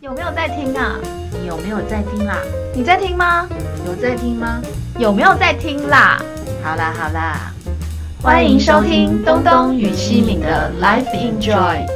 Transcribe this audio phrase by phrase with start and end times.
[0.00, 0.98] 有没有在听啊？
[1.30, 2.38] 你有没有在听啦？
[2.74, 3.46] 你在听吗？
[3.86, 4.62] 有在听吗？
[4.98, 6.18] 有没有在听啦？
[6.62, 7.52] 好啦好啦，
[8.22, 11.86] 欢迎收听东东与西敏的 Life Enjoy。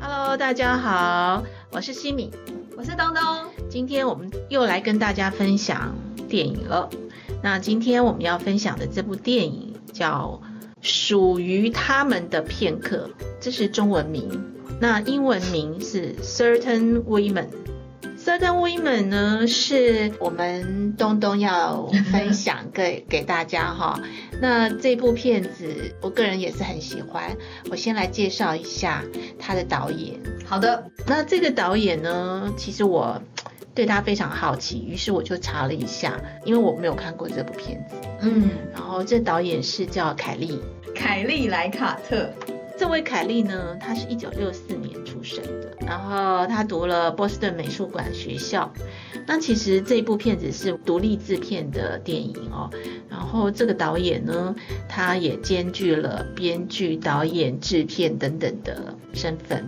[0.00, 2.30] Hello，大家好，我是西敏。
[2.78, 3.22] 我是东东。
[3.68, 5.94] 今天我们又来跟大家分享
[6.26, 6.88] 电影了。
[7.42, 10.40] 那今天我们要分享的这部电影叫
[10.80, 14.55] 《属于他们的片刻》，这是中文名。
[14.80, 17.46] 那英文名是 Certain Women。
[18.18, 24.00] Certain Women 呢，是我们东东要分享给给大家哈。
[24.42, 27.36] 那这部片子，我个人也是很喜欢。
[27.70, 29.04] 我先来介绍一下
[29.38, 30.18] 他的导演。
[30.44, 33.22] 好的，那这个导演呢，其实我
[33.74, 37.94] 对他非常好奇，于是我就查了一下，因为我没有看过这部片子。
[38.22, 40.60] 嗯，然后这导演是叫凯利，
[40.94, 42.28] 凯利莱卡特。
[42.78, 48.70] 这位凯利呢，他是一九六四年出生的，然后他读了波士顿美术馆学校。
[49.26, 52.70] 那其实这部片子是独立制片的电影哦，
[53.08, 54.54] 然后这个导演呢，
[54.88, 59.64] 他也兼具了编剧、导演、制片等等的身份。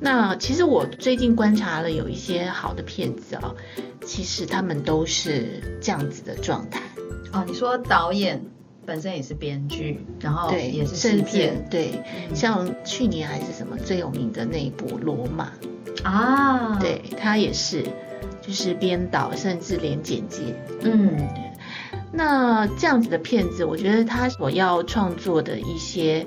[0.00, 3.54] 那其实我最近观察了有一些好的片子哦，
[4.04, 6.82] 其实他们都是这样子的状态。
[7.32, 8.42] 哦，你说导演
[8.88, 12.02] 本身也是编剧，然后对，也是制片对，
[12.34, 15.52] 像去年还是什么最有名的那一部《罗马》，
[16.08, 17.84] 啊。，对他也是，
[18.40, 20.54] 就是编导，甚至连剪辑。
[20.80, 21.28] 嗯，
[22.10, 26.26] 那这样子的片子，我觉得他所要创作的一些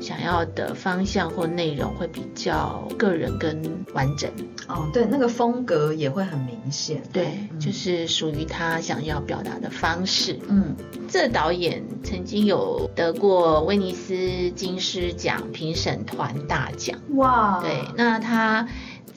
[0.00, 3.62] 想要的方向或内容会比较个人跟
[3.94, 4.30] 完整。
[4.68, 7.02] 哦，对，那个风格也会很明显。
[7.12, 10.38] 对，嗯就是属于他想要表达的方式。
[10.48, 10.76] 嗯，
[11.08, 16.98] 这导演曾经有得过威尼斯金狮奖评审团大奖。
[17.14, 18.68] 哇，对，那他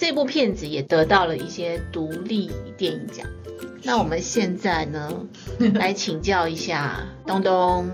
[0.02, 3.24] 这部片子也得到了一些独立电影奖。
[3.84, 5.28] 那我们现在呢，
[5.76, 7.88] 来请教一下东东，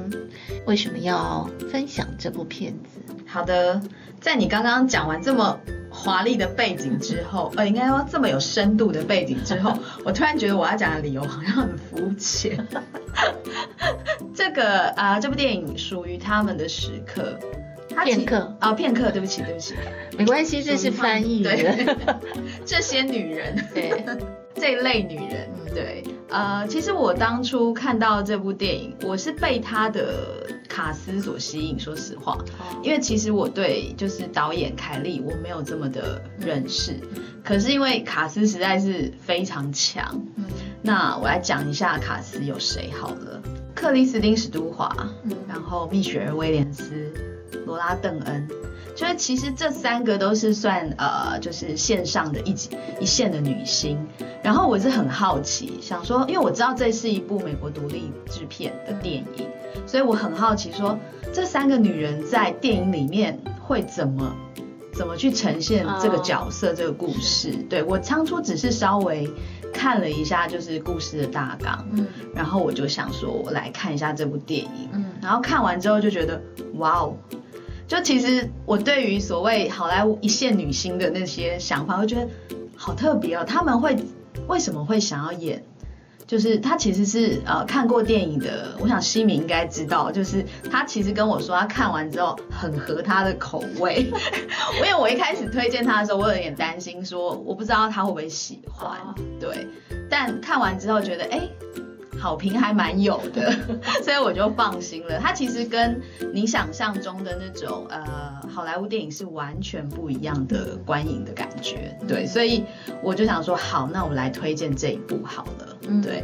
[0.66, 3.14] 为什么要分享这部片子？
[3.28, 3.82] 好的，
[4.22, 5.60] 在你刚刚讲完这么
[5.90, 12.66] 华丽的背景之后，呃，应该说这么有深度的背景之后，我突然觉得我要讲的理由好像很肤浅。
[14.34, 17.38] 这个啊、呃这部电影属于他们的时刻。
[17.98, 18.56] 它片刻。
[18.60, 19.74] 啊、片刻，对不起，对不起，
[20.20, 21.56] 没关系，这是翻译的。
[21.56, 21.96] 对。
[22.64, 24.06] 这些女人，对，
[24.54, 32.38] 这一类女人，嗯对，呃，其实我当初看到这部电影，我是被她的卡斯所吸引，说实话，
[32.84, 37.00] 因为其实我对就是导演凯利我没有这么的认识，
[37.44, 40.46] 可是因为卡斯实在是非常强，嗯。
[40.84, 43.42] 那我来讲一下卡斯有谁好了，
[43.74, 45.32] 克里斯汀史都华，嗯。
[45.48, 47.12] 然后蜜雪儿威廉斯、
[47.66, 48.48] 罗拉邓恩。
[48.96, 53.96] 就是其实这三个都是算呃，就是线上的一级一线的女星。
[54.44, 59.48] 然后我是很好奇，想说，因为我知道这是一部美国独立制片的电影，
[59.86, 60.98] 所以我很好奇说，
[61.32, 64.36] 这三个女人在电影里面会怎么
[64.96, 67.52] 怎么去呈现这个角色、这个故事。
[67.70, 69.30] 对我当初只是稍微
[69.72, 74.90] 看了一下，就是故事的大纲，嗯然后我就想说，我来看一下这部电影。
[74.94, 76.42] 嗯然后看完之后就觉得，
[76.76, 77.14] 哇哦！
[77.88, 82.28] 就其实我对于所谓好莱坞一线女星的那些想法，我觉得
[82.76, 83.46] 好特别哦。
[83.48, 83.96] 他们会
[84.48, 85.64] 为什么会想要演？
[86.28, 94.12] 就是他其实是呃看过电影的，我想西敏应该知道，就是他其实跟我说他看完之后很合他的口味，
[94.76, 99.66] 因为我一开始推荐他的时候，我有点担心说我不知道他会不会喜欢，哦对，
[100.10, 101.48] 但看完之后觉得哎。
[102.28, 103.54] 好评还蛮有的，
[104.04, 105.18] 所以我就放心了。
[105.18, 106.02] 它其实跟
[106.34, 112.66] 你想象中的那种呃好莱坞电影是完全不一样的观影的感觉，对，所以
[113.02, 116.22] 我就想说，好，那我来推荐这一部好了，嗯对。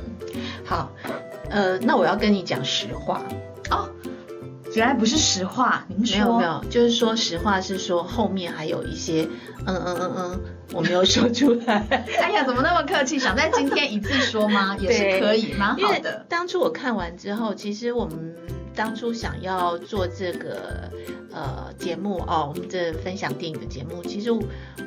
[0.65, 0.91] 好，
[1.49, 3.21] 呃，那我要跟你讲实话。
[3.71, 3.89] 哦，
[4.75, 9.27] 原来不是实话，您说没有没有，就是说实话是说后面还有一些
[9.65, 10.41] 嗯嗯嗯嗯，
[10.73, 11.85] 我没有说出来。
[12.21, 13.19] 哎呀，怎么那么客气？
[13.19, 14.75] 想在今天一次说吗？
[14.81, 16.25] 也是可以，蛮好的。
[16.27, 18.35] 当初我看完之后，其实我们
[18.75, 20.91] 当初想要做这个
[21.31, 24.29] 呃节目哦，我们这分享电影的节目，其实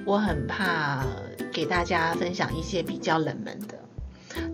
[0.05, 1.05] 我很怕
[1.53, 3.79] 给大家分享一些比较冷门的。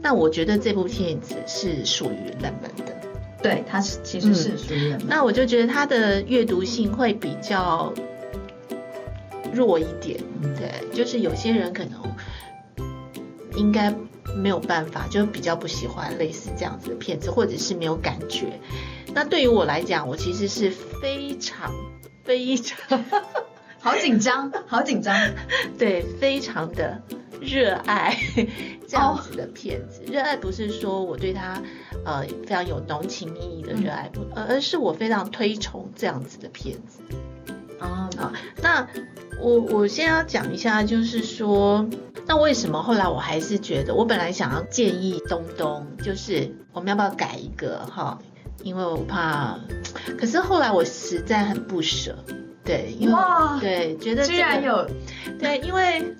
[0.00, 2.94] 那我觉得这部片子是属于冷门的，
[3.42, 4.96] 对，它是其实是属于。
[5.08, 7.92] 那我就觉得它的阅读性会比较
[9.52, 10.18] 弱一点。
[10.42, 12.00] 嗯对，就是有些人可能
[13.56, 13.94] 应该
[14.36, 18.46] 没有办法，就比较不喜欢类似这样子的片子，或者是没有感觉。
[19.14, 21.70] 那对于我来讲，我其实是非常
[22.24, 23.04] 非常
[23.80, 25.14] 好紧张，好紧张。
[25.78, 27.02] 对，非常的
[27.40, 28.16] 热爱
[28.88, 30.02] 这样子的片子。
[30.06, 31.60] 热爱不是说我对他
[32.04, 37.00] 呃非常有浓情蜜意的热爱，不，而是我非常推崇这样子的片子。
[37.80, 38.32] 哦，啊，
[38.62, 38.86] 那
[39.40, 41.84] 我我先要讲一下，就是说，
[42.26, 48.18] 那为什么后来我还是觉得，我本来想要建议东东，就是我们要不要改一个哈？
[48.62, 49.58] 因为我怕，
[50.16, 52.16] 可是后来我实在很不舍，
[52.64, 53.16] 对，因为
[53.60, 54.88] 对觉得、这居然有
[55.40, 56.14] 对，因为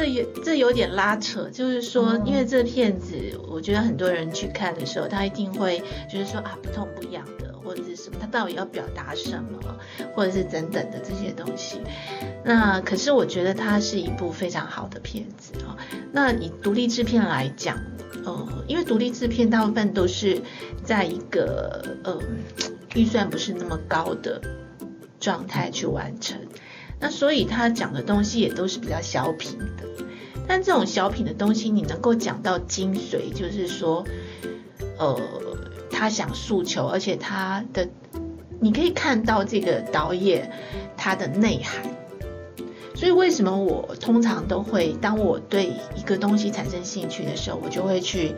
[0.00, 3.14] 这有这有点拉扯，就是说，嗯因为这片子，
[3.46, 9.60] 我觉得很多人去看的时候，他一定会就是说啊，不痛不痒的，或者是什么，他到底要表达什么，
[10.14, 11.82] 或者是等等的这些东西。
[12.42, 15.76] 那可是我觉得它是一部非常好的片子啊、
[16.10, 17.76] 那以独立制片来讲，
[18.24, 20.40] 呃，因为独立制片大部分都是
[20.82, 22.18] 在一个呃
[22.94, 24.40] 预算不是那么高的
[25.20, 26.38] 状态去完成。
[27.00, 30.06] 那所以他讲的东西也都是比较小品的，
[30.46, 34.04] 但这种小品的东西，你能够讲到精髓，就是说，
[34.98, 35.18] 呃，
[35.90, 37.88] 他想诉求，而且他的
[38.60, 40.52] 你可以看到这个导演
[40.96, 41.88] 他的内涵。
[42.94, 48.34] 所以为什么我通常都会，当我对一个东西产生兴趣的时候，我就会去，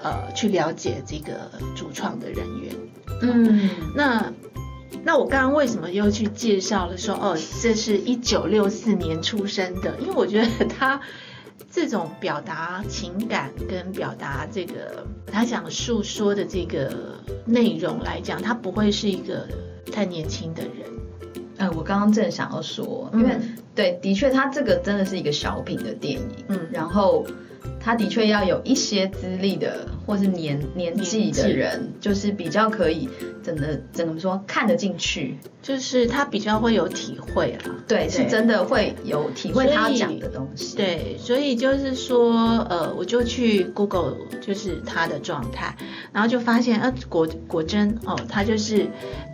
[0.00, 2.72] 呃，去了解这个主创的人员。
[3.22, 4.32] 嗯那
[5.02, 9.96] 那我刚刚为什么又去介绍了说哦，这是一九六四年出生的？
[9.98, 11.00] 因为我觉得他
[11.70, 16.92] 这种表达情感跟表达这个他想诉说的这个
[17.44, 19.46] 内容来讲，他不会是一个
[19.90, 20.72] 太年轻的人。
[21.58, 27.26] 嗯，我刚刚正想要说，因为、嗯对，的确，他这个真的是一个小品的电影，嗯然后
[27.80, 33.08] 他的确要有一些资历的或是年年纪的人，就是比较可以
[33.42, 42.32] 真的怎么说看得进去，就是他比较会有体会啦，对，是真的会有体会他讲的东西，，对，所以就是说，
[42.68, 45.74] 呃，我就去 Google 就是他的状态，
[46.12, 48.86] 然后就发现，呃，果果真哦，他就是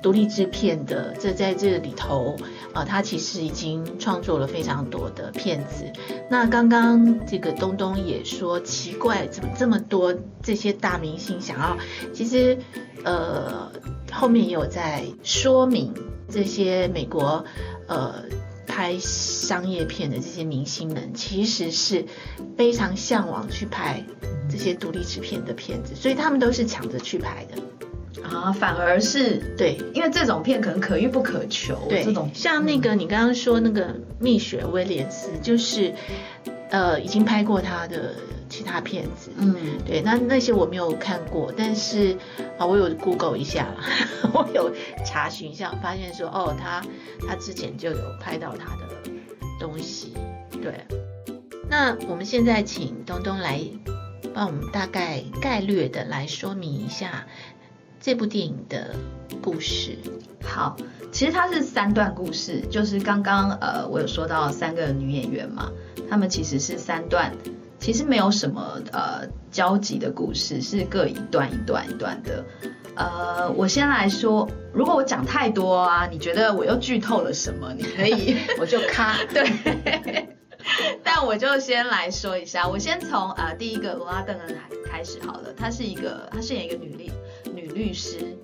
[0.03, 2.37] 独立制片的，这在这里头，
[2.76, 5.90] 呃，他其实已经创作了非常多的片子。
[6.31, 11.76] 那刚刚这个东东也说，奇怪，怎么这么多这些大明星想要，
[12.12, 12.58] 其实，
[13.02, 13.73] 呃，
[14.12, 15.94] 后面也有在说明
[16.28, 17.44] 这些美国，
[17.88, 18.23] 呃。
[18.69, 22.05] 拍商业片的这些明星们，其实是
[22.58, 24.05] 非常向往去拍
[24.50, 27.62] 这些独立制片的片子，所以他们都是抢着去拍的。
[28.23, 32.31] 啊，反而是对因为这种片可能可遇不可求，对，这种。
[32.35, 35.95] 像那个你刚刚说那个蜜雪威廉斯，就是
[36.71, 38.15] 呃已经拍过他的
[38.49, 39.55] 其他片子，嗯。
[39.85, 42.17] 对，那那些我没有看过，但是
[42.59, 43.69] 啊，我有 Google 一下，
[44.33, 44.73] 我有
[45.05, 46.83] 查询一下，发现说哦，他
[47.29, 49.11] 他之前就有拍到他的
[49.61, 50.15] 东西，
[50.62, 50.85] 对。
[51.69, 53.61] 那我们现在请东东来
[54.33, 57.27] 帮我们大概概略的来说明一下
[58.06, 58.94] 这部电影的
[59.43, 59.99] 故事。
[60.41, 60.76] 好，
[61.11, 65.73] 其实它是三段故事，就是刚刚呃我有说到三个女演员嘛，
[66.08, 67.32] 她们其实是三段，
[67.81, 72.44] 其实没有什么呃交集的故事，是各一段一段一段的。
[72.94, 77.75] 呃，我先来说，如果我讲太多啊，你觉得我又剧透了什么？
[77.76, 80.29] 你可以 我就咔，对，
[81.02, 84.57] 但我就先来说一下，我先从呃第一个罗拉邓恩
[84.88, 85.52] 开始好了。
[85.57, 87.12] 她是一个，她饰演一个女律女
[87.76, 88.37] 律师，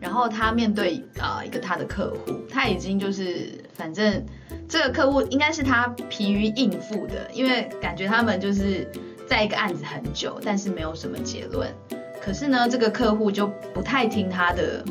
[0.00, 4.24] 然后他面对呃一个他的客户，他已经就是反正
[4.68, 8.90] 这个客户应该是他疲于应付的，因为感觉他们就是
[9.26, 11.72] 在一个案子很久，但是没有什么结论。
[12.20, 14.84] 可是呢，这个客户就不太听他的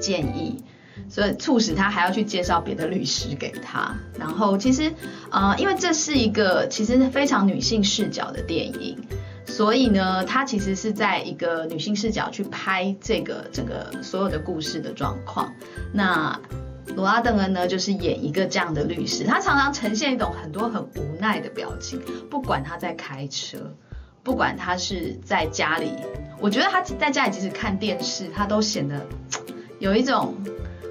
[0.00, 0.62] 建议。
[1.08, 3.94] 所以促使他还要去介绍别的律师给他。
[4.18, 4.90] 然后其实，
[5.30, 8.98] 呃，因为这是一个其实非常女性视角的电影，
[9.46, 15.52] 所以呢，他其实是在一个女性视角去拍这个整个所有的故事的状况。
[15.92, 16.38] 那
[16.94, 23.58] 罗拉邓恩呢，就是演一个这样的律师，他常常呈现一种很多很无奈的表情，不管他在开车，
[24.22, 25.92] 不管他是在家里，
[26.40, 29.06] 我觉得他在家里即使看电视，他都显得
[29.78, 30.34] 有一种。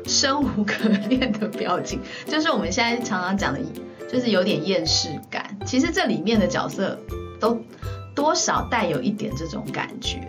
[0.08, 3.60] 生无可恋的表情，就是我们现在常常讲的，
[4.12, 5.56] 就是有点厌世感。
[5.64, 7.00] 其实这里面的角色
[7.40, 7.62] 都
[8.16, 10.20] 多少带有一点这种感觉，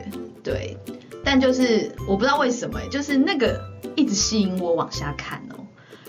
[0.42, 0.76] 对。
[1.24, 3.60] 但就是我不知道为什么，就是那个
[3.94, 5.64] 一直吸引我往下看哦。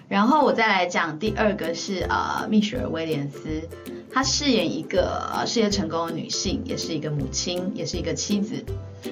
[0.07, 3.39] 然后我再来讲第二个是呃蜜雪儿威廉斯，
[4.11, 8.55] 她饰演一个事业成功的女性，也是一个母亲，也是一个妻子，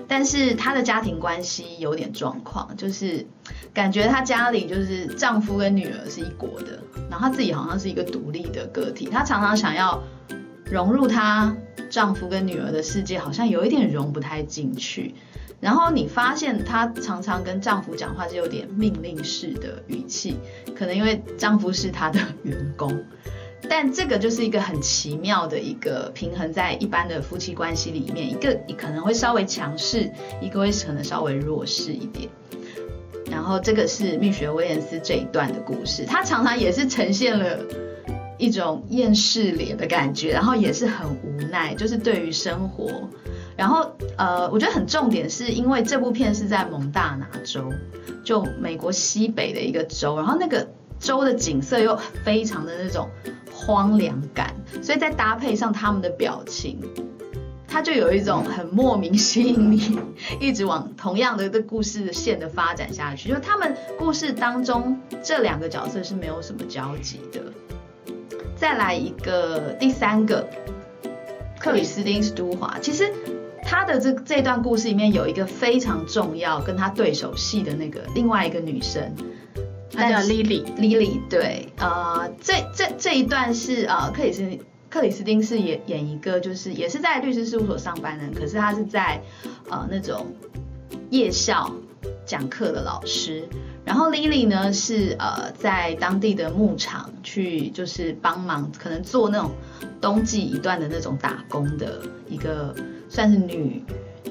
[0.07, 3.25] 但是她的家庭关系有点状况，就是
[3.71, 6.79] 感觉她家里就是丈夫跟女儿是一国的，
[7.11, 10.01] 然后她自己好像是一个独立的个体，她常常想要
[10.71, 11.55] 融入她
[11.89, 15.13] 丈夫跟女儿的世界，好像有一点融不太进去。
[15.59, 20.37] 然后你发现她常常跟丈夫讲话是有点命令式的语气，
[20.73, 23.03] 可能因为丈夫是她的员工，
[23.69, 30.09] 但这个就是一个很奇妙的一个平衡，在一般的夫妻关系里面，一个可能会稍微强势，
[30.41, 32.29] 一个会可能稍微弱势一点。
[33.29, 37.59] 然后这个是蜜雪威廉斯这一段的故事，她常常也是呈现了
[38.41, 42.89] 一种厌世脸的感觉，然后也是很无奈，就是对于生活。
[43.55, 47.71] 然后，呃，我觉得很重点是因为这部片是在蒙大拿州，
[48.23, 50.67] 就美国西北的一个州，然后那个
[50.99, 53.07] 州的景色又非常的那种
[53.53, 56.79] 荒凉感，所以在搭配上他们的表情，
[57.67, 59.99] 他就有一种很莫名吸引你，
[60.41, 63.29] 一直往同样的这故事线的发展下去。
[63.29, 67.39] 就他们故事当中这两个角色是没有什么交集的。
[68.61, 70.47] 再来一个第三个，
[71.59, 73.11] 克里斯汀·斯都华，其实。
[73.63, 79.15] 他的这这段故事里面有一个非常重要跟他对手戏的那个另外一个女生，
[79.93, 80.65] 她叫 Lily。
[80.75, 89.21] Lily 对，呃，这这这一段是呃克里斯克里斯汀是演演一个就是也是在律师事务所上班的，可是她是在
[89.69, 90.27] 呃那种
[91.09, 91.71] 夜校
[92.25, 93.47] 讲课的老师。
[93.85, 99.51] 然后 Lily 呢是呃在当地的牧场去就是帮忙，可能做那种
[99.99, 102.75] 冬季一段的那种打工的一个。
[103.13, 103.83] 算是女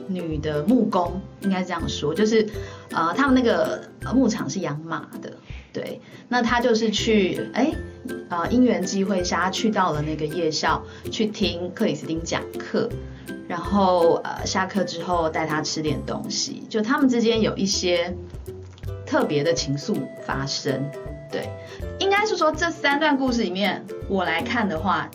[0.09, 2.49] 女的木工，应该这样说，就是
[2.93, 3.83] 呃，他们那个
[4.15, 5.31] 牧场是养马的，
[5.71, 7.71] 对，那他就是去，哎，
[8.31, 12.89] 呃，因缘机会下去到了那个夜校去听克里斯汀讲课，
[13.47, 18.17] 然后呃下课之后带他吃点东西，就他们之间有一些
[19.11, 20.89] 特别的情愫发生，
[21.33, 21.51] 对，
[21.99, 25.11] 应该是说这三段故事里面，我来看的话。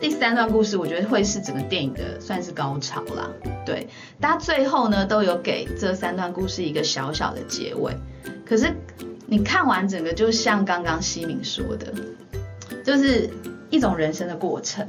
[0.00, 3.30] 第三段故事，我觉得会是整个电影的算是高潮啦。
[3.64, 3.88] 对，
[4.20, 7.96] 大家最后呢都有给这三段故事一个小小的结尾。
[8.44, 8.72] 可是
[9.26, 11.92] 你看完整个，就像刚刚西敏说的，
[12.84, 13.30] 就是
[13.70, 14.86] 一种人生的过程。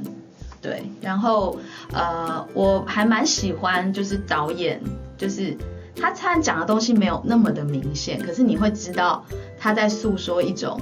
[0.60, 1.58] 对，然后
[1.92, 4.80] 呃，我还蛮喜欢，就是导演，
[5.16, 5.56] 就是
[6.00, 9.24] 他虽然讲的东西没有那么的明显，可是你会知道
[9.58, 10.80] 他在诉说一种，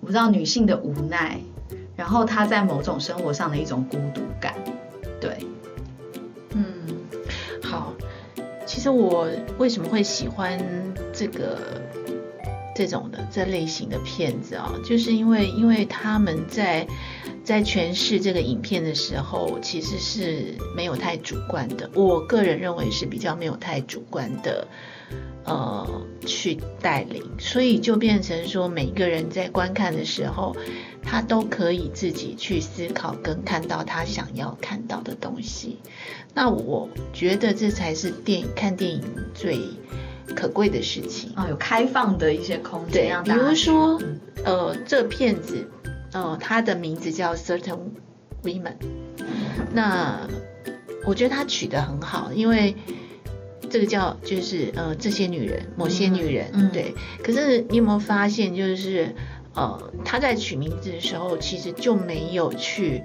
[0.00, 1.40] 我不知道女性的无奈。
[1.96, 4.54] 然后他在某种生活上的一种孤独感，
[5.20, 5.36] 对，
[6.50, 6.64] 嗯，
[7.60, 7.92] 好，
[8.64, 10.56] 其实我为什么会喜欢
[11.12, 11.58] 这个
[12.78, 16.86] 这种的这类型的片子啊，就是因为因为他们在
[17.42, 24.68] 在诠释这个影片的时候，其实是没有太主观的，我个人认为是比较没有太主观的。
[25.44, 30.54] 呃，去带领，所以就变成说，每个人在观看的时候，
[31.02, 35.78] 他都可以自己去思考跟看到他想要看到的东西。
[36.34, 39.58] 那我觉得这才是电影看电影最
[40.34, 44.00] 可贵的事情啊，有开放的一些空间，比如说，
[44.44, 45.68] 呃，这片子，
[46.12, 47.78] 呃，它的名字叫《Certain
[48.42, 48.62] Women》，
[49.72, 50.26] 那
[51.04, 52.74] 我觉得它取得很好，因为。
[53.70, 56.94] 这个叫就是呃这些女人，某些女人，对。
[57.22, 59.14] 可是你有没有发现，就是
[59.54, 63.02] 呃他在取名字的时候，其实就没有去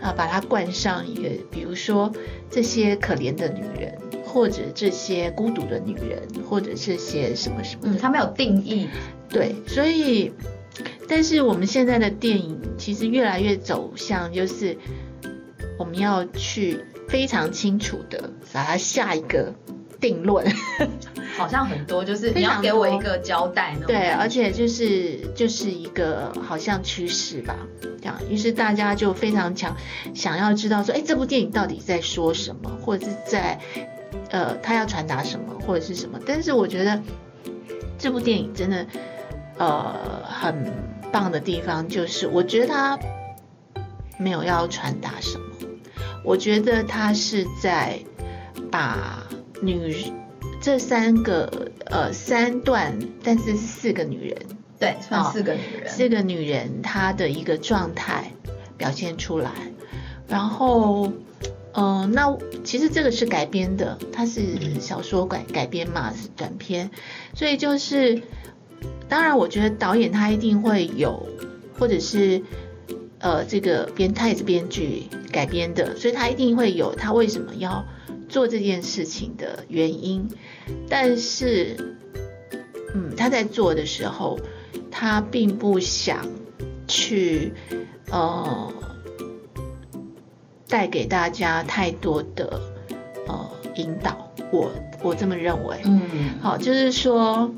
[0.00, 2.10] 啊把它冠上一个，比如说
[2.50, 3.96] 这些可怜的女人，
[4.32, 8.88] 或者这些孤独的女人，或者这些什么什么，他没有定义。
[9.28, 10.32] 对，所以
[11.08, 14.76] 但是我们现在的电影其实越来越走向，就是
[15.78, 19.52] 我们要去非常清楚的把它下一个。
[20.00, 20.42] 定论
[21.36, 23.76] 好像很多，就是 你要给我一个交代。
[23.86, 27.54] 对，而且就是就是一个好像趋势吧，
[28.00, 29.76] 这样，于是大家就非常强
[30.14, 33.60] 想要知道说，哎，这部电影到底在说什么，或者是在
[34.30, 36.18] 呃，他要传达什么，或者是什么。
[36.26, 37.02] 但是我觉得
[37.98, 38.86] 这部电影真的
[39.58, 40.72] 呃很
[41.12, 42.98] 棒的地方，就是我觉得他
[44.18, 45.44] 没有要传达什么，
[46.24, 47.98] 我觉得他是在
[48.70, 49.22] 把。
[49.62, 49.94] 女
[50.62, 54.38] 这三个呃三段，但是是四个女人，
[54.78, 58.32] 对，算四个女人，四个女人她的一个状态
[58.78, 59.50] 表现出来，
[60.26, 61.12] 然后
[61.72, 66.90] 嗯，那其实这个是改编的，它是小说改改编嘛，是短篇，
[67.34, 68.22] 所以就是
[69.08, 71.28] 当然，我觉得导演他一定会有，
[71.78, 72.42] 或者是
[73.20, 77.84] 呃，这个编他也是编剧改编的，所以他一定会有他为什么要
[78.28, 80.28] 做这件事情的原因。
[80.88, 81.96] 但是，
[82.94, 84.40] 嗯，他在做的时候，
[84.90, 86.26] 他并不想
[86.88, 87.52] 去
[88.10, 88.72] 呃
[90.70, 92.60] 带给大家太多的
[93.26, 94.32] 呃引导。
[94.50, 94.70] 我
[95.02, 95.76] 我这么认为。
[95.84, 96.00] 嗯，
[96.40, 97.50] 好，就是说。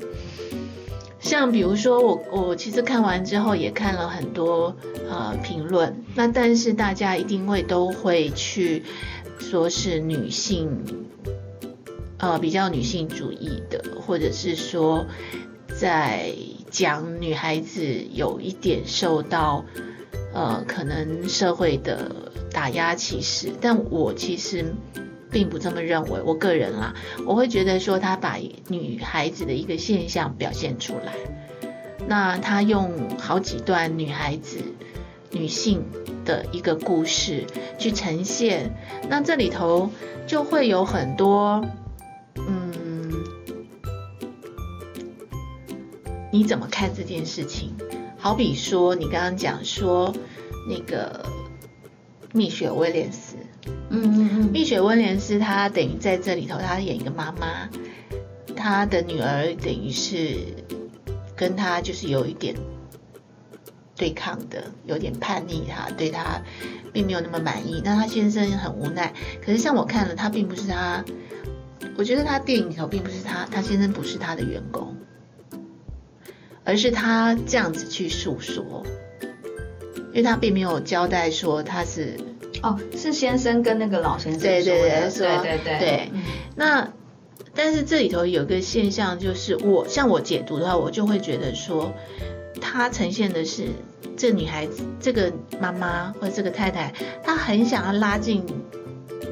[1.19, 4.75] 像比如说我我其实看完之后也看了很多
[5.09, 8.83] 呃评论，那但是大家一定会都会去
[9.39, 10.83] 说是女性
[12.17, 15.05] 呃比较女性主义的，或者是说
[15.79, 16.33] 在
[16.69, 19.63] 讲女孩子有一点受到
[20.33, 24.73] 呃可能社会的打压歧视，但我其实。
[25.33, 26.93] 并不这么认为，我个人啦，
[27.25, 31.15] 我会觉得说他把女孩子的一个现象表现出来，
[32.07, 34.59] 那他用好几段女孩子、
[35.31, 35.83] 女性
[36.23, 37.47] 的一个故事
[37.79, 38.75] 去呈现，
[39.09, 39.89] 那这里头
[40.27, 41.65] 就会有很多，
[42.35, 43.11] 嗯，
[46.31, 47.73] 你怎么看这件事情？
[48.19, 50.13] 好比说你刚刚讲说
[50.69, 51.25] 那个
[52.33, 53.37] 蜜雪威廉斯。
[53.89, 57.69] 嗯嗯嗯，蜜雪威廉斯她等于在这里头，她演一个妈妈，
[58.55, 60.35] 她的女儿等于是
[61.35, 62.55] 跟她就是有一点
[63.95, 66.41] 对抗的，有点叛逆，她对她
[66.91, 67.81] 并没有那么满意。
[67.85, 69.13] 那她先生很无奈，
[69.45, 71.05] 可是像我看了，他并不是他，
[71.95, 74.95] 我觉得他电影里头并不是他，他先生不是他的员工，
[76.63, 78.83] 而是他这样子去诉说，
[80.13, 82.17] 因为他并没有交代说他是。
[82.61, 85.79] 哦，是先生跟那个老先生对对对，对对对。
[85.79, 86.11] 对，
[86.55, 86.93] 那
[87.53, 91.93] 但是这里头有个现象，就是我像我解读的话，我就会觉得说，
[92.61, 93.65] 他呈现的是
[94.15, 98.45] 这女孩子，这个妈妈或者这个太太，她很想要拉近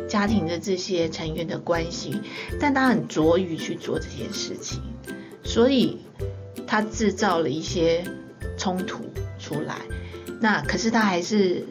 [0.09, 2.19] 家庭的这些成员的关系，
[2.59, 4.81] 但她很着于去做这件事情，
[5.41, 5.99] 所以
[6.67, 8.03] 她制造了一些
[8.57, 9.05] 冲突
[9.39, 9.77] 出来。
[10.41, 11.65] 那可是他还是。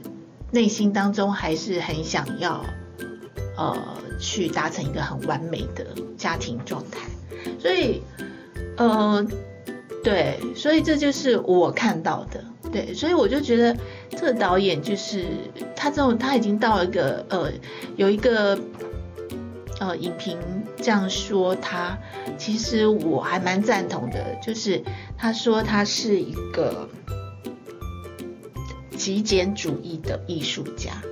[0.53, 2.65] 内心当中还是很想要，
[3.57, 3.81] 呃，
[4.19, 5.87] 去达成一个很完美的
[6.19, 7.07] 家庭状态，
[7.61, 8.03] 所以，
[8.77, 9.25] 呃，
[10.03, 13.77] 对，所以这就是我看到的，对，所以我就觉得
[14.11, 15.25] 这个导演就是
[15.77, 17.53] 他这种他已经到了一个呃，
[17.95, 18.59] 有一个
[19.79, 20.37] 呃影评
[20.79, 21.97] 这样说他，
[22.37, 24.83] 其实我还蛮赞同的，就是
[25.17, 26.89] 他说他是一个。
[29.01, 31.03] 极简主义的艺术家，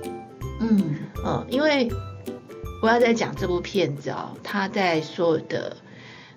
[0.59, 1.89] 嗯嗯，因为
[2.83, 5.75] 我要在讲这部片子哦，他在所有的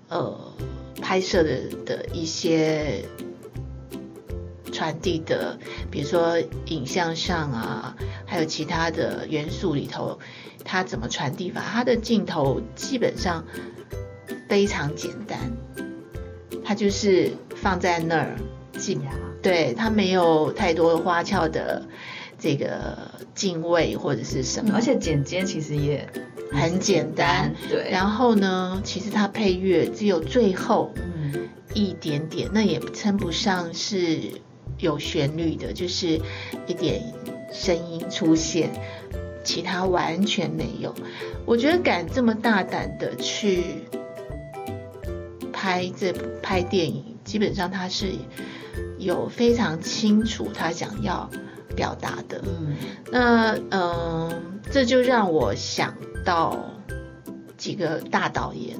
[0.08, 0.54] 呃
[1.02, 3.04] 拍摄的的一些
[4.72, 5.58] 传递的，
[5.90, 10.18] 比如说影像上啊，还有其他的元素里头，
[10.64, 11.60] 他怎么传递法？
[11.70, 13.44] 他的镜头基本上
[14.48, 15.52] 非常简单，
[16.64, 18.38] 他就是放在那儿。
[19.42, 21.82] 对他没有太多花俏的
[22.38, 22.96] 这个
[23.34, 26.08] 敬畏或者是什么，而且剪接其实也
[26.52, 27.52] 很简单。
[27.68, 30.92] 对，然后呢，其实它配乐只有最后
[31.74, 34.20] 一点点，那也称不上是
[34.78, 36.20] 有旋律的，就是
[36.66, 37.02] 一点
[37.52, 38.70] 声音出现，
[39.42, 40.94] 其他完全没有。
[41.44, 43.64] 我觉得敢这么大胆的去
[45.52, 48.12] 拍这部拍电影，基本上他是。
[49.02, 51.28] 有非常清楚他想要
[51.74, 52.76] 表达的，嗯，
[53.10, 56.56] 那嗯，这就让我想到
[57.56, 58.78] 几个大导演，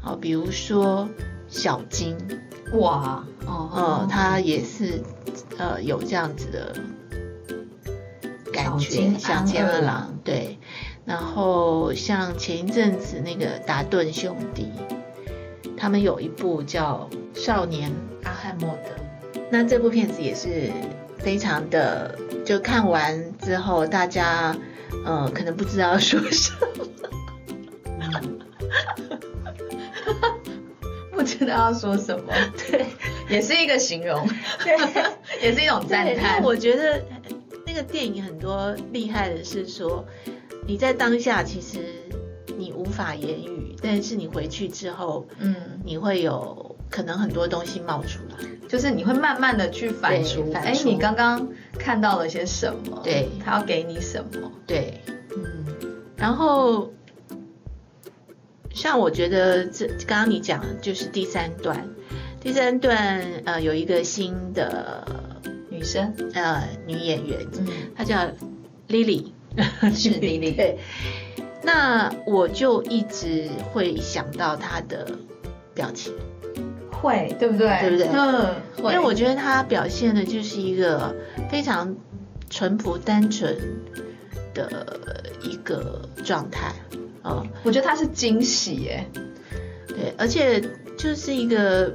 [0.00, 1.08] 好，比如说
[1.48, 2.16] 小金，
[2.72, 5.02] 哇，哦，他也是
[5.58, 6.74] 呃有这样子的
[8.52, 10.58] 感觉，像金二郎，对，
[11.04, 14.70] 然后像前一阵子那个达顿兄弟，
[15.76, 17.92] 他们有一部叫《少年
[18.24, 18.90] 阿汉莫德》。
[19.52, 20.70] 那这部片子也是
[21.18, 24.56] 非常的，就看完之后，大家
[25.04, 26.86] 呃可能不知道说什么，
[31.12, 32.32] 不知道要说什么，
[32.70, 32.86] 对，
[33.28, 34.26] 也是一个形容，
[34.64, 34.74] 对，
[35.42, 36.42] 也是一种赞叹。
[36.42, 37.04] 我觉得
[37.66, 40.02] 那个电影很多厉害的是说，
[40.66, 41.78] 你在当下其实
[42.56, 48.48] 你无法言语，但是你回去之后，嗯，你会有可能很多东西冒出来。
[48.68, 53.00] 就是你会慢慢的去反刍，哎，你刚刚看到了些什么？
[53.04, 54.50] 对，他要给你什么？
[54.66, 55.02] 对，
[55.36, 55.66] 嗯，
[56.16, 56.90] 然后
[58.72, 61.86] 像我觉得这刚刚你讲的就是第三段，
[62.40, 65.06] 第三段呃有一个新的
[65.68, 68.26] 女生，呃女演员，嗯，她叫
[68.88, 69.32] Lily，
[69.94, 70.78] 是 Lily 对，
[71.62, 75.06] 那我就一直会想到她的
[75.74, 76.14] 表情，
[77.02, 77.80] 会，对不对？
[77.80, 78.08] 对不对。
[78.12, 81.14] 嗯，因会为我觉得他表现的就是一个
[81.50, 81.94] 非常
[82.48, 83.58] 淳朴单纯
[84.54, 84.86] 的
[85.42, 86.72] 一个状态，
[87.22, 89.06] 哦、我觉得他是惊喜耶，
[89.88, 90.62] 对，而且
[90.96, 91.92] 就是一个，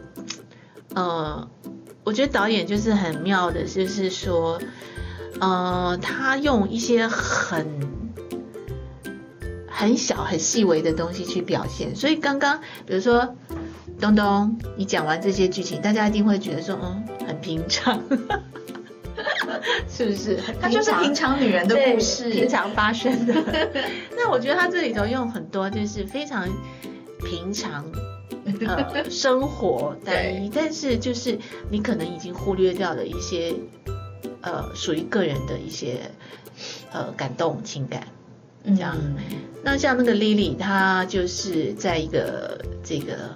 [0.93, 1.47] 呃，
[2.03, 4.59] 我觉得导演就是很妙的，就是说，
[5.39, 7.65] 呃，他用一些很
[9.67, 13.35] 很小、很细微的东西去表现，所以刚刚比如说
[13.99, 18.01] 东东，你讲完这些剧情，大家一定会觉得说，嗯，很平常，
[19.89, 20.39] 是不是？
[20.61, 23.33] 她就是平常女人的故事，平常发生的。
[24.15, 26.47] 那我觉得他这里头用很多就是非常
[27.25, 27.85] 平常。
[28.65, 31.37] 呃，生活单一，但是就是
[31.69, 33.53] 你可能已经忽略掉了一些
[34.39, 35.99] 呃属于个人的一些
[36.93, 38.07] 呃感动情感。
[38.63, 38.95] 这样
[39.61, 43.35] 那像那个 Lily，她就是在一个这个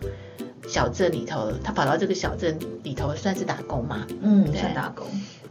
[0.71, 5.05] 小镇里头，他跑到这个小镇里头算是打工嘛，嗯，算打工，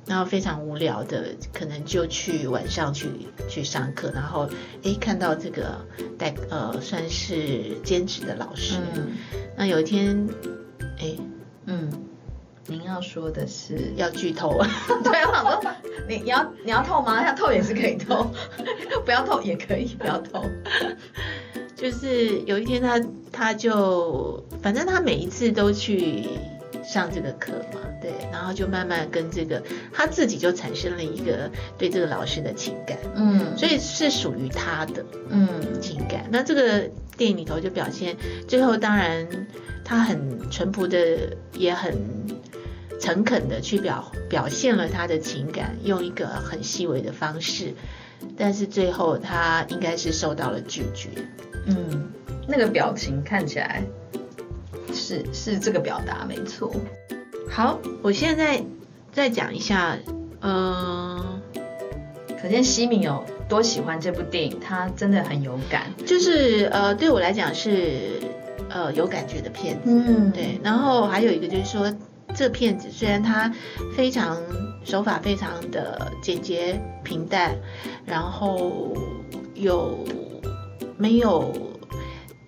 [0.07, 3.11] 然后非常无聊的，可能就去晚上去
[3.47, 4.49] 去上课，然后
[4.83, 5.85] 诶看到这个
[6.17, 9.09] 带呃算是兼职的老师，嗯。
[9.59, 10.27] 那有一天
[11.01, 11.19] 诶
[11.67, 11.91] 嗯，
[12.67, 14.59] 您要说的是，要剧透，
[15.05, 15.61] 对，我想说，
[16.09, 17.23] 你你要你要透吗？
[17.27, 18.27] 要透也是可以透，
[19.05, 20.43] 不要透也可以，不要透。
[21.81, 23.01] 就是有一天他
[23.33, 26.29] 他就反正他每一次都去
[26.85, 35.03] 上这个课嘛，对，然后就慢慢跟这个他自己就产生了一个对这个老师的情感，嗯所以是属于他的。
[35.31, 35.49] 嗯
[35.81, 36.27] 情感。
[36.31, 38.15] 那这个电影里头就表现，
[38.47, 39.27] 最后当然
[39.83, 41.97] 他很淳朴的，也很
[43.01, 47.73] 诚恳的去表表现了他的情感，用一个很细微的方式，
[48.37, 51.09] 但是最后他应该是受到了拒绝。
[51.67, 52.09] 嗯，
[52.47, 53.83] 那个表情看起来
[54.93, 56.73] 是是这个表达没错。
[57.49, 58.63] 好，我现在
[59.13, 59.97] 再讲一下，
[60.41, 61.41] 嗯，
[62.41, 65.93] 可见西敏有多喜欢这部电影，他真的很有感。
[66.07, 68.21] 就是呃，对我来讲是
[68.69, 69.83] 呃有感觉的片子。
[69.87, 71.93] 嗯对，然后还有一个就是说，
[72.35, 73.53] 这片子虽然它
[73.97, 74.37] 非常
[74.85, 77.57] 手法非常的简洁平淡，
[78.07, 78.97] 然后
[79.55, 79.99] 有
[81.01, 81.53] 没有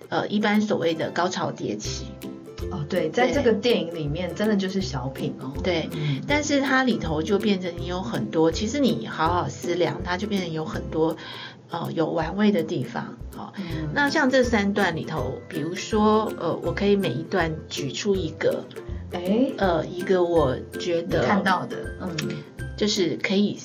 [0.09, 2.05] 呃一般所谓的高潮迭起，
[2.71, 3.35] 哦，对，在对。
[3.35, 5.53] 这个电影里面真的就是小品哦。
[5.65, 6.21] 对，嗯。
[6.29, 11.17] 但是它里头就变成你有很多，其实你好好思量，它就变成有很多
[11.71, 13.89] 呃有玩味的地方，好、嗯。
[13.95, 18.65] 那像这三段里头，比如说呃，我可以每一段举出一个
[19.13, 22.43] 哎，呃一个我觉得看到的，嗯。
[22.75, 23.59] 就是可以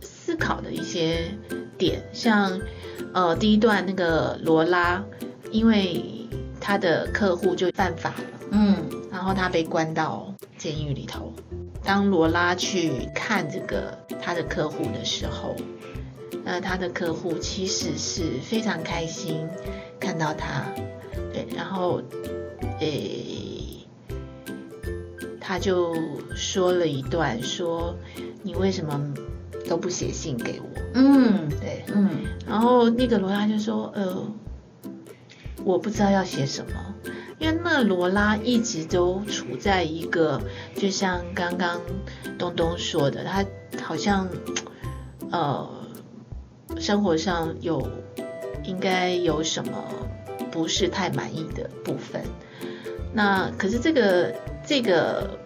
[0.00, 1.32] 思考的一些
[1.76, 2.60] 点，像
[3.16, 5.02] 呃第一段那个罗拉，
[5.50, 6.04] 因为
[6.60, 8.76] 他的客户就犯法了，嗯
[9.10, 11.32] 然后他被关到监狱里头。
[11.82, 15.56] 当罗拉去看这个他的客户的时候，
[16.44, 19.48] 那他的客户其实是非常开心
[19.98, 20.64] 看到他，
[21.32, 22.02] 对，然后
[22.80, 23.86] 诶，
[25.40, 25.96] 他就
[26.34, 27.96] 说了一段说
[28.42, 29.14] 你为什么
[29.68, 30.66] 都不写信给我？
[30.94, 32.10] 嗯对，嗯
[32.46, 34.26] 然后那个罗拉就说：“呃，
[35.64, 36.94] 我不知道要写什么，
[37.38, 40.40] 因为那罗拉一直都处在一个，
[40.76, 41.80] 就像刚刚
[42.38, 43.44] 东东说的，他
[43.82, 44.28] 好像
[45.30, 45.68] 呃
[46.78, 47.86] 生活上有
[48.64, 49.84] 应该有什么
[50.50, 52.22] 不是太满意的部分。
[53.12, 55.38] 那可是这个这个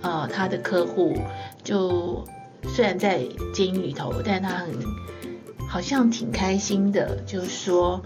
[0.00, 1.16] 呃他的客户
[1.62, 2.24] 就
[2.68, 3.20] 虽然在
[3.52, 4.68] 监狱里头，但他很
[5.68, 8.02] 好像挺开心的，就是说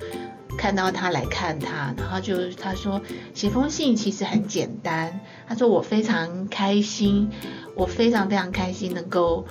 [0.56, 3.00] 看到他来看他，然后就他说
[3.34, 7.30] 写封信其实很简单，他说我非常开心，
[7.74, 9.46] 我非常非常开心能够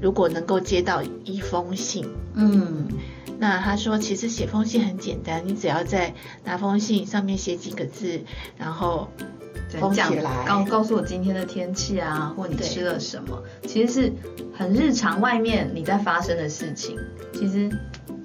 [0.00, 2.88] 如果能够接到一封信，嗯。
[3.40, 6.12] 那他说其实写封信很简单，你只要在
[6.44, 8.20] 拿封信上面写几个字，
[8.58, 9.08] 然后
[9.72, 14.12] 对，封讲起来告告诉我今天的天气啊，或你吃了什么，其实是
[14.54, 16.98] 很日常，外面你在发生的事情，
[17.32, 17.70] 其实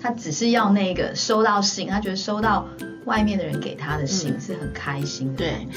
[0.02, 2.68] 他只是要那个收到信，他觉得收到
[3.06, 5.68] 外面的人给他的信嗯是很开心的对。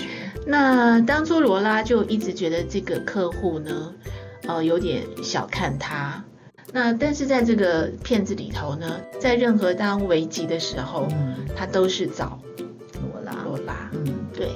[0.49, 3.95] 那当初罗拉就一直觉得这个客户呢，
[4.49, 6.25] 呃，有点小看他。
[6.73, 12.39] 那但是在这个片子里头呢，在任何当危急的时候，嗯，他都是找
[13.13, 13.91] 罗拉，罗拉。
[13.93, 14.51] 嗯对，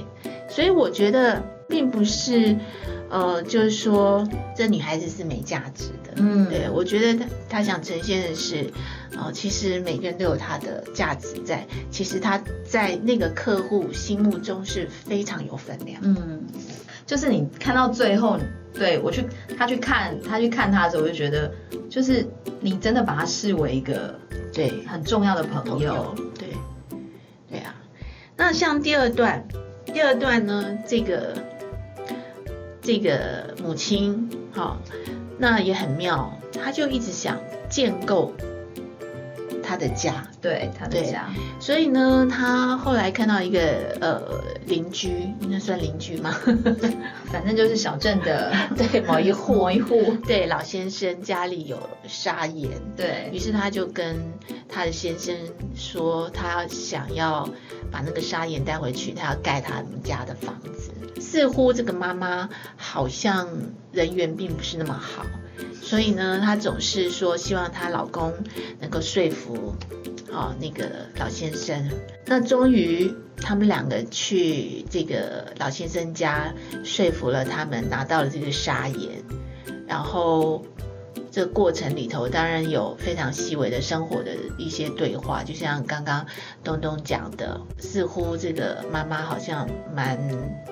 [0.49, 2.57] 所以我觉得并不是，
[3.11, 6.13] 呃，就是说这女孩子是没价值的。
[6.17, 8.71] 嗯对，我觉得他他想呈现的是，
[9.17, 16.01] 呃，其实每个人都有她的价值在，其实她在那个客户心目中是非常有分量。
[16.05, 16.45] 嗯，
[17.13, 18.39] 就是你看到最后，
[18.73, 19.23] 对我去
[19.59, 21.53] 他去看他去看他的时候，我就觉得，
[21.91, 22.27] 就是
[22.59, 24.19] 你真的把他视为一个
[24.51, 26.15] 对，很重要的朋友。
[26.39, 26.49] 对，
[27.51, 27.75] 对啊。
[28.35, 29.47] 那像第二段，
[29.85, 31.35] 第二段呢，这个
[32.81, 34.79] 这个母亲，哈、
[35.37, 36.33] 那也很妙，
[36.65, 38.33] 她就一直想建构
[39.73, 41.11] 她的家，对他的对。
[41.11, 46.31] 家，所以呢，他后来看到一个呃邻居，那算邻居吗？
[47.33, 53.31] 反正就是小镇的 对，某一户某一户，对老先生家里有砂岩，对。
[53.33, 54.15] 于是他就跟
[54.69, 55.35] 他的先生
[55.75, 57.49] 说，他想要
[57.91, 60.93] 把那个砂岩带回去，他要盖他们家的房子。
[61.19, 63.49] 似乎这个妈妈好像
[63.91, 65.25] 人缘并不是那么好，
[65.83, 68.33] 所以呢，她总是说希望她老公
[68.81, 69.75] 能够说服
[70.31, 71.91] 哦那个老先生。
[72.25, 79.23] 那终于他们两个去这个老先生家说服了他们，拿到了这个砂岩，
[79.87, 80.65] 然后
[81.33, 86.27] 这个过程里头，当然有非常细微的生活的一些对话，就像刚刚
[86.63, 89.67] 东东讲的，似乎这个妈妈好像
[89.97, 90.19] 蛮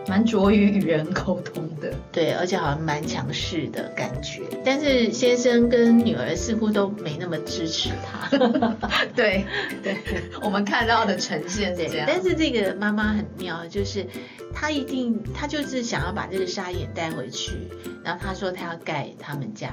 [0.07, 1.95] 蛮拙于与人沟通的。
[2.13, 4.43] 对，而且好像蛮强势的感觉。
[4.63, 8.29] 但是先生跟女儿似乎都没那么支持他。
[9.17, 9.47] 对
[9.83, 9.97] 对，
[10.43, 12.07] 我们看到的呈现是这样。
[12.07, 14.07] 但是这个妈妈很妙，就是
[14.53, 17.57] 她一定，她就是想要把这个沙眼带回去，
[18.05, 19.71] 然后她说她要盖他们家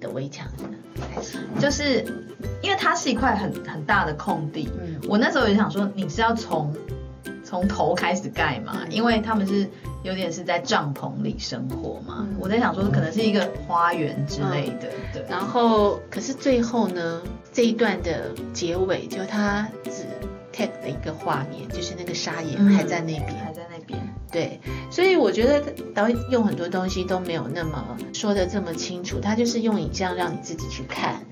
[0.00, 0.46] 的围墙，
[1.14, 2.04] 还是就是
[2.62, 6.74] 因为它是一块很很大的空地，嗯我那时候也想说，你是要从
[7.44, 8.78] 从头开始盖嘛？
[8.82, 9.68] 嗯因为他们是
[10.02, 12.26] 有点是在帐篷里生活嘛。
[12.28, 15.24] 嗯我在想说，可能是一个花园之类的，对。
[15.28, 17.22] 然后，可是最后呢，
[17.52, 20.04] 这一段的结尾就他只
[20.52, 23.22] take 了一个画面，就是那个沙岩嗯还在那边。
[23.44, 23.57] 还在那边，
[24.30, 24.60] 对，
[24.90, 25.60] 所以我觉得
[25.94, 31.24] 导演用很多东西都没有那么说的这么清楚，他就是用影像让你自己去看。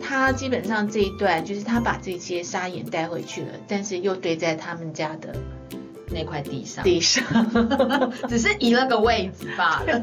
[0.00, 5.34] 他基本上这一段就是他把这些砂岩带回去了，但是又堆在他们家的
[6.10, 7.22] 那块地上，地上。
[8.28, 10.02] 只是移了个位置罢了，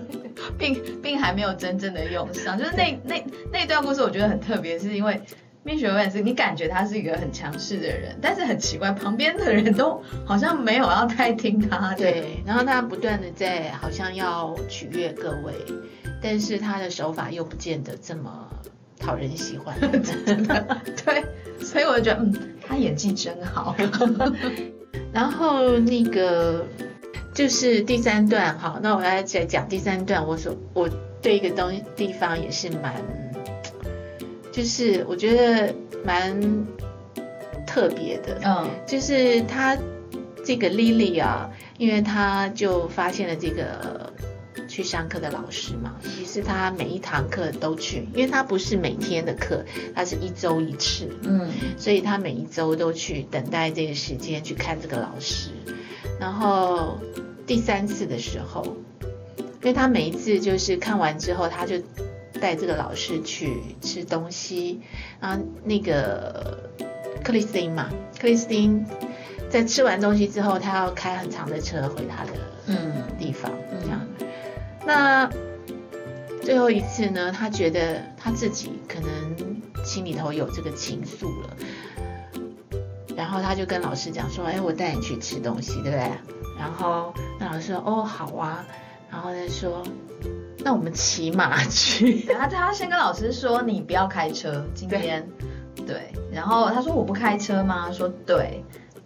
[0.59, 2.55] 并并还没有真正的用上。
[2.55, 5.19] 就是那那那段故事，我觉得很特别，是因为
[5.65, 11.95] 蜜雪儿也是你感觉他是一个很强势的人，但是很奇怪，旁边的人都好像没有要太听他的。
[11.95, 15.53] 对，然后他不断的在好像要取悦各位，
[16.21, 18.47] 但是他的手法又不见得这么
[18.99, 19.75] 讨人喜欢。
[20.25, 21.25] 真的对，
[21.59, 23.75] 所以我就觉得，嗯，他演技真好。
[25.11, 26.63] 然后那个
[27.33, 30.23] 就是第三段，好，那我来再讲第三段。
[30.27, 30.87] 我所我
[31.23, 32.93] 对一个东地方也是蛮，
[34.55, 36.65] 就是我觉得蛮
[37.67, 39.77] 特别的，嗯就是他
[40.45, 44.13] 这个 Lily 啊，因为他就发现了这个
[44.69, 55.49] 去上课的老师嘛，于是他每一堂课都去，因为他不是每天的课，他是一周一次，嗯所以他每一周都去等待这个时间去看这个老师。
[56.17, 56.97] 然后
[57.45, 58.77] 第三次的时候，
[59.61, 61.75] 因为他每一次就是看完之后，他就
[62.39, 64.81] 带这个老师去吃东西。
[65.19, 66.69] 然后那个
[67.23, 68.85] 克里斯汀嘛，克里斯汀
[69.49, 72.31] 在吃完东西之后，他要开很长的车回他的
[72.67, 74.01] 嗯地方，这样。
[74.85, 75.29] 那
[76.41, 79.09] 最后一次呢，他觉得他自己可能
[79.83, 81.57] 心里头有这个情愫了，
[83.15, 86.11] 然后他就跟老师讲说：“哎，我带你去吃东西，对不对？”
[86.59, 88.63] 然后那老师说：“哦，好啊。”
[89.09, 89.83] 然后他说
[90.65, 92.21] ：“那我们骑马去。
[92.25, 95.23] 对他他先跟老师说，你不要开车今天。
[95.85, 97.91] 对，然后他说我不开车吗？
[97.91, 98.63] 说对，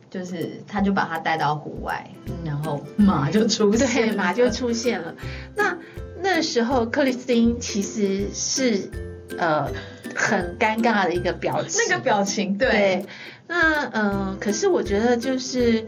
[0.10, 2.10] 就是他就把他带到户外，
[2.46, 5.14] 然后马就出现对，马就出现了。
[5.54, 5.78] 那
[6.22, 8.90] 那时候克里斯汀其实是
[9.38, 9.70] 呃
[10.16, 13.06] 很尴尬的一个表情，那个表情，对对，
[13.48, 15.86] 那呃，可是我觉得就是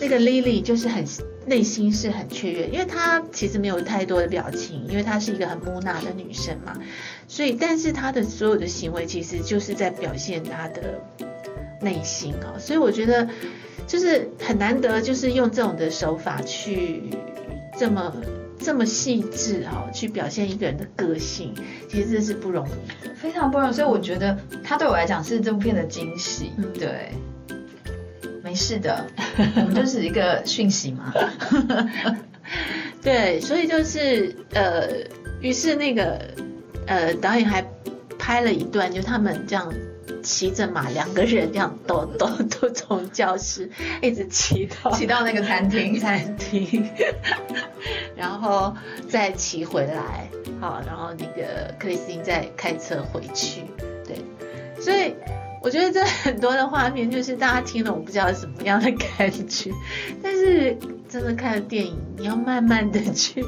[0.00, 1.04] 那个 Lily 就是很
[1.46, 6.76] 内心是很雀跃，因为她其实没有太多的表情，因为她是一个很木讷的女生嘛，
[7.28, 11.00] 所以但是她的所有的行为其实就是在表现她的
[11.80, 13.28] 内心哦，所以我觉得
[13.86, 17.04] 就是很难得，就是用这种的手法去
[17.78, 18.12] 这么。
[18.58, 21.54] 这么细致哈、去表现一个人的个性，
[21.88, 23.14] 其实这是不容易的。
[23.14, 27.12] 非常不容易，所以我觉得他对我来讲是这部片的惊喜，嗯对，
[28.46, 29.04] 没事的，
[29.56, 31.12] 我们就是一个讯息嘛。
[33.02, 34.86] 对，所以就是呃，
[35.40, 36.20] 于是那个
[36.86, 37.66] 呃导演还
[38.16, 39.74] 拍了一段，就他们这样
[40.22, 43.68] 骑着马，两个人这样都都都从教室
[44.00, 46.88] 一直骑到骑到那个餐厅，餐厅，
[48.14, 48.72] 然后
[49.08, 50.30] 再骑回来，
[50.60, 53.62] 好，然后那个克里斯汀再开车回去，
[54.06, 54.24] 对，
[54.80, 55.16] 所以
[55.66, 59.72] 我觉得这很多的画面，就是大家听了我不知道什么样的感觉，
[60.22, 63.44] 但是真的看了电影，你要慢慢的去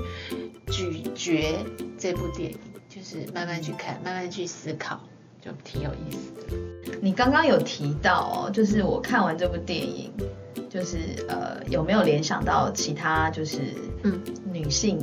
[0.66, 1.64] 咀嚼
[1.96, 4.98] 这部电影，就是慢慢去看，慢慢去思考，
[5.40, 6.98] 就挺有意思的。
[7.00, 10.12] 你刚刚有提到哦，就是我看完这部电影，
[10.68, 13.58] 就是呃有没有联想到其他就是
[14.02, 14.98] 嗯女性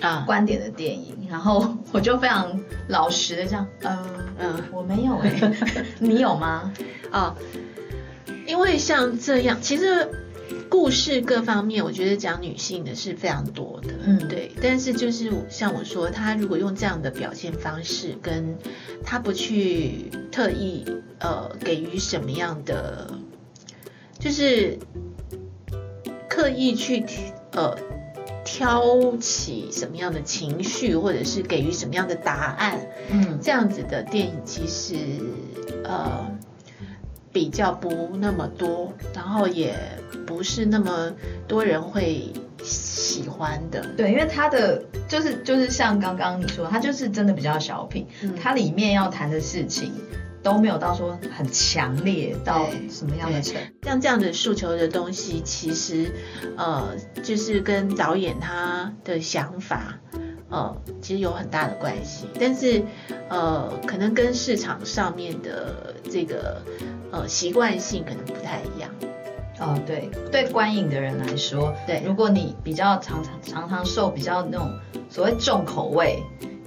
[0.00, 1.26] 啊，观点的电影？
[1.30, 4.06] 然后 我就非常老实的这样，呃
[4.38, 5.32] 嗯我没有哎、
[5.98, 6.72] 你有吗？
[7.10, 7.34] 哦，
[8.46, 10.06] 因为像这样，其实
[10.68, 14.52] 故事各方面，我觉得讲女性的是非常多的，嗯对。
[14.60, 18.56] 但是就是像我说，他如果用这样的表现方式，跟
[19.04, 20.84] 他不去特意
[21.20, 23.10] 呃给予什么样的，
[24.18, 24.78] 就是
[26.28, 27.02] 刻意去
[27.52, 27.74] 呃
[28.46, 32.80] 挑起什么样的情绪，或者是给予什么样的答案，
[33.10, 33.38] 嗯。
[33.42, 34.94] 这样子的电影其实
[35.84, 36.24] 呃
[37.32, 39.74] 比较不那么多，然后也
[40.26, 41.12] 不是那么
[41.48, 42.32] 多人会
[42.62, 43.84] 喜欢的。
[43.96, 48.32] 对，因为它的就是就是像刚刚你说，它就是真的比较小品，嗯。
[48.40, 49.92] 它里面要谈的事情
[50.46, 53.60] 都没有到说很强烈到什么样的程度。
[53.82, 56.12] 像这样的诉求的东西，其实
[56.56, 59.98] 呃就是跟导演他的想法。
[60.48, 62.80] 呃，其实有很大的关系，但是
[63.28, 66.62] 呃，可能跟市场上面的这个
[67.10, 68.88] 呃习惯性可能不太一样。
[69.58, 74.70] 哦，对，对观影的人来说，对如果你比较常常常常受比较那种
[75.10, 76.22] 所谓重口味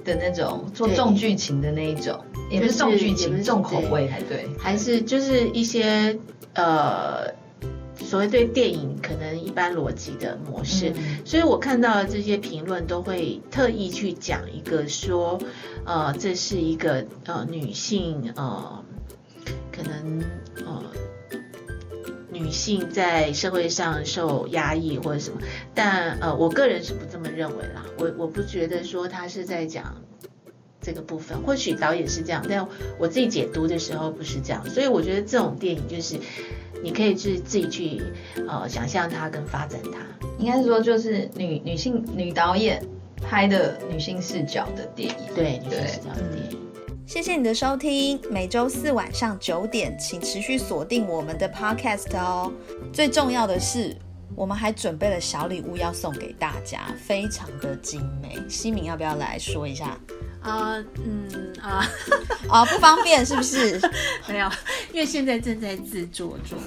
[0.09, 2.19] 的那种做重剧情的那一种，
[2.49, 4.47] 也不是重剧情，重口味才对。
[4.57, 6.17] 还是就是一些
[6.53, 7.27] 呃
[7.95, 10.91] 所谓对电影可能一般逻辑的模式。
[10.95, 15.39] 嗯所以我看到的这些评论都会特意去讲一个说，
[15.85, 18.83] 呃，这是一个呃女性呃
[19.71, 20.23] 可能
[20.65, 20.83] 呃
[22.31, 25.39] 女性在社会上受压抑或者什么，
[25.75, 29.95] 但呃我个人是不这么认为啦，我我不觉得说他是在讲。
[30.81, 32.65] 这个部分或许导演是这样，但
[32.97, 36.15] 我自己解读的时候不是这样，所以我觉得这种电影就是
[36.81, 38.01] 你可以去自己去
[38.47, 39.99] 呃想象它跟发展它。
[40.39, 42.81] 应该是说就是女女性女导演
[43.21, 45.15] 拍的女性视角的电影。
[45.35, 46.57] 对，女性对视角的电影。
[47.05, 52.49] 谢谢你的收听，每周四晚上九点，请持续锁定我们的 podcast 哦。
[52.93, 53.93] 最重要的是，
[54.35, 58.37] 我们还准备了小礼物要送给大家，非常的精美。
[58.47, 59.97] 西敏要不要来说一下？
[60.41, 61.85] 啊、嗯啊，
[62.47, 63.77] 啊、 不方便是不是？
[64.29, 64.49] 没有，
[64.93, 66.57] 因为现在正在制作中。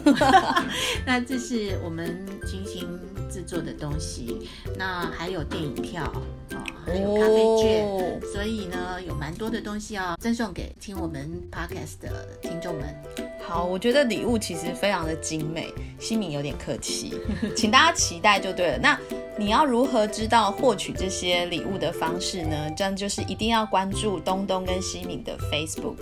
[1.07, 2.87] 那这是我们精心
[3.33, 7.87] 制作的东西，那还有电影票啊、还有咖啡券。
[7.87, 12.95] 哦所以呢，有蛮多的东西要赠送给听我们 podcast 的听众们。
[13.41, 17.21] 好，我觉得礼物其实非常的精美，西敏有点客气，
[17.57, 18.79] 请大家期待就对了。
[18.79, 18.99] 那
[19.37, 22.71] 你要如何知道获取这些礼物的方式呢？
[22.77, 25.97] 这样就是一定要关注东东跟西敏的 Facebook，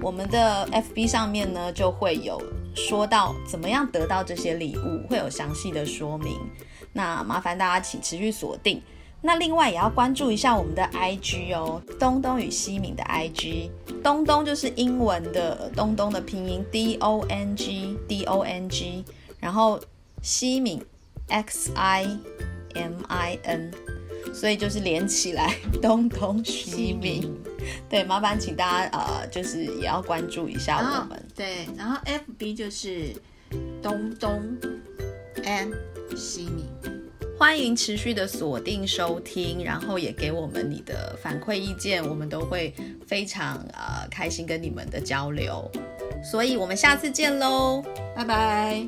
[0.00, 2.40] 我们的 FB 上面呢就会有
[2.74, 6.38] 说到怎么样得到这些礼物，会有详细的说明。
[6.92, 8.82] 那麻烦大家请持续锁定。
[9.20, 13.70] 那另外也要关注一下我们的 IG 哦，东东与西敏的 IG。
[14.02, 19.02] 东东就是英文的东东的拼音 D O N G D O N G，
[19.40, 19.80] 然后
[20.20, 20.84] 西敏
[21.28, 22.06] X I
[22.74, 23.70] M I N，
[24.32, 27.30] 所以就是连起来东东西敏。
[27.88, 31.26] 对，麻烦请大家呃，就是也要关注一下我们。
[31.34, 33.14] 对，然后 FB 就是
[33.82, 34.42] 东东
[35.42, 35.72] and
[36.16, 36.64] 西米。
[37.36, 42.72] 欢迎持续的锁定收听，然后也给我们你的反馈意见，我们都会
[43.06, 45.68] 非常呃开心跟你们的交流。
[46.22, 47.82] 所以我们下次见喽，
[48.14, 48.86] 拜拜。